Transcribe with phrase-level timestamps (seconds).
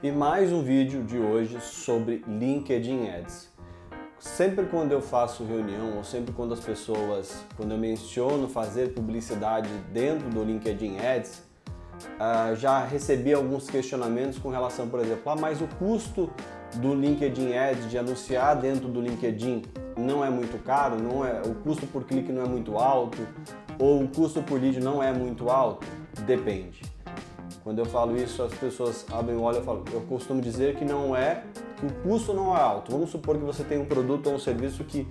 [0.00, 3.48] e mais um vídeo de hoje sobre LinkedIn Ads.
[4.20, 9.68] Sempre quando eu faço reunião ou sempre quando as pessoas, quando eu menciono fazer publicidade
[9.92, 11.42] dentro do LinkedIn Ads,
[12.14, 16.30] uh, já recebi alguns questionamentos com relação, por exemplo, ah, mas o custo
[16.76, 19.62] do LinkedIn Ads de anunciar dentro do LinkedIn
[19.96, 23.18] não é muito caro, não é, o custo por clique não é muito alto
[23.80, 25.86] ou o custo por lead não é muito alto?
[26.24, 26.82] Depende.
[27.68, 30.86] Quando eu falo isso, as pessoas abrem o olho e falam, eu costumo dizer que
[30.86, 31.42] não é,
[31.76, 32.90] que o custo não é alto.
[32.90, 35.06] Vamos supor que você tem um produto ou um serviço que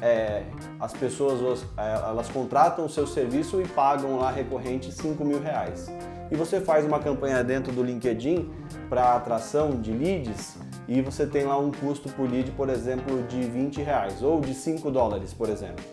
[0.00, 0.42] é,
[0.80, 5.92] as pessoas é, elas contratam o seu serviço e pagam lá recorrente 5 mil reais.
[6.28, 8.50] E você faz uma campanha dentro do LinkedIn
[8.88, 10.56] para atração de leads
[10.88, 14.54] e você tem lá um custo por lead, por exemplo, de 20 reais ou de
[14.54, 15.84] 5 dólares, por exemplo.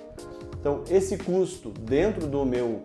[0.60, 2.84] Então, esse custo dentro do meu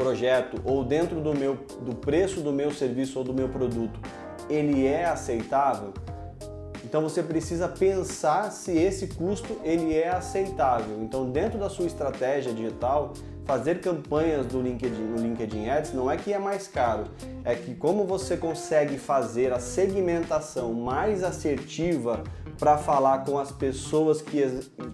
[0.00, 4.00] projeto ou dentro do meu do preço do meu serviço ou do meu produto,
[4.48, 5.92] ele é aceitável?
[6.82, 11.02] Então você precisa pensar se esse custo ele é aceitável.
[11.02, 13.12] Então dentro da sua estratégia digital,
[13.44, 17.04] fazer campanhas do LinkedIn, no LinkedIn Ads não é que é mais caro,
[17.44, 22.22] é que como você consegue fazer a segmentação mais assertiva
[22.58, 24.42] para falar com as pessoas que,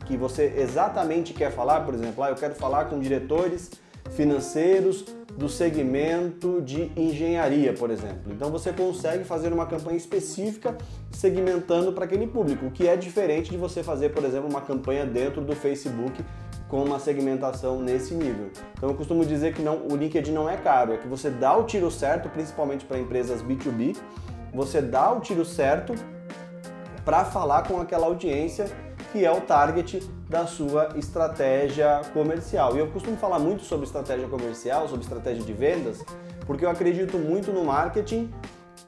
[0.05, 3.71] que você exatamente quer falar, por exemplo, ah, eu quero falar com diretores
[4.17, 5.05] financeiros
[5.37, 8.33] do segmento de engenharia, por exemplo.
[8.33, 10.77] Então você consegue fazer uma campanha específica
[11.11, 15.05] segmentando para aquele público, o que é diferente de você fazer, por exemplo, uma campanha
[15.05, 16.25] dentro do Facebook
[16.69, 18.51] com uma segmentação nesse nível.
[18.73, 21.57] Então eu costumo dizer que não, o LinkedIn não é caro, é que você dá
[21.57, 23.97] o tiro certo, principalmente para empresas B2B,
[24.55, 25.95] você dá o tiro certo
[27.05, 28.67] para falar com aquela audiência
[29.13, 32.77] que é o target da sua estratégia comercial.
[32.77, 36.05] E eu costumo falar muito sobre estratégia comercial, sobre estratégia de vendas,
[36.47, 38.33] porque eu acredito muito no marketing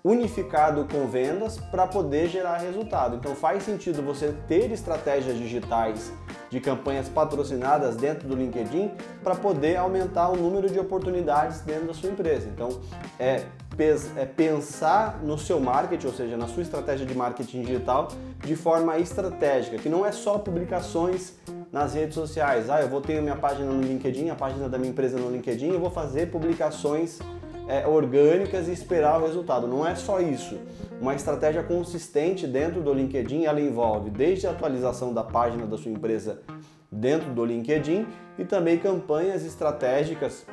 [0.04, 3.16] unificado com vendas para poder gerar resultado.
[3.16, 6.12] Então faz sentido você ter estratégias digitais
[6.50, 8.92] de campanhas patrocinadas dentro do LinkedIn
[9.22, 12.48] para poder aumentar o número de oportunidades dentro da sua empresa.
[12.48, 12.68] Então
[13.18, 13.44] é,
[14.36, 18.08] pensar no seu marketing, ou seja, na sua estratégia de marketing digital
[18.44, 21.34] de forma estratégica, que não é só publicações
[21.70, 22.68] nas redes sociais.
[22.68, 25.68] Ah, eu vou ter minha página no LinkedIn, a página da minha empresa no LinkedIn,
[25.68, 27.20] eu vou fazer publicações
[27.68, 29.68] é, orgânicas e esperar o resultado.
[29.68, 30.58] Não é só isso.
[31.00, 35.92] Uma estratégia consistente dentro do LinkedIn, ela envolve desde a atualização da página da sua
[35.92, 36.40] empresa
[36.90, 38.06] dentro do LinkedIn
[38.38, 40.44] e também campanhas estratégicas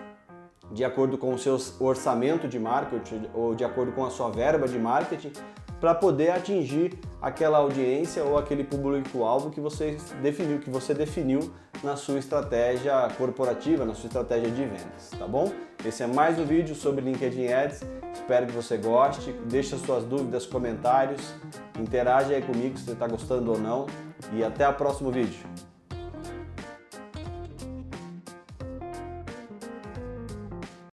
[0.71, 4.67] de acordo com o seu orçamento de marketing ou de acordo com a sua verba
[4.67, 5.31] de marketing
[5.79, 11.51] para poder atingir aquela audiência ou aquele público-alvo que você definiu, que você definiu
[11.83, 15.51] na sua estratégia corporativa, na sua estratégia de vendas, tá bom?
[15.85, 17.81] Esse é mais um vídeo sobre LinkedIn Ads.
[18.13, 19.31] Espero que você goste.
[19.45, 21.35] Deixe suas dúvidas, comentários,
[21.79, 23.85] interaja aí comigo se você está gostando ou não.
[24.33, 25.45] E até o próximo vídeo.